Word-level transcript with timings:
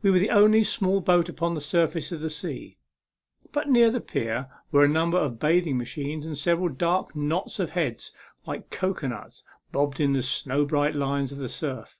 We 0.00 0.12
were 0.12 0.20
the 0.20 0.30
only 0.30 0.62
small 0.62 1.00
boat 1.00 1.28
upon 1.28 1.54
the 1.56 1.60
surface 1.60 2.12
of 2.12 2.20
the 2.20 2.30
sea; 2.30 2.78
but 3.50 3.68
near 3.68 3.90
the 3.90 4.00
pier 4.00 4.48
were 4.70 4.84
a 4.84 4.88
number 4.88 5.18
of 5.18 5.40
bathing 5.40 5.76
machines, 5.76 6.24
and 6.24 6.38
several 6.38 6.68
dark 6.68 7.16
knots 7.16 7.58
of 7.58 7.70
heads 7.70 8.12
like 8.46 8.70
cocoanuts 8.70 9.42
bobbed 9.72 9.98
in 9.98 10.12
the 10.12 10.22
snow 10.22 10.66
bright 10.66 10.94
lines 10.94 11.32
of 11.32 11.38
the 11.38 11.48
surf. 11.48 11.98